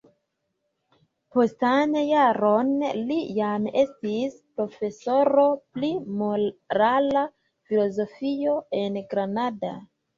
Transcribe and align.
Postan 1.35 1.93
jaron 2.03 2.71
li 3.11 3.19
jam 3.41 3.69
estis 3.83 4.41
profesoro 4.63 5.47
pri 5.77 5.95
morala 6.25 7.29
filozofio 7.71 8.61
en 8.85 9.03
Granada. 9.17 9.77